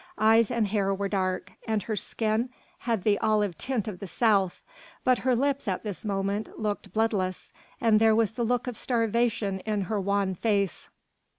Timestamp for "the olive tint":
3.03-3.87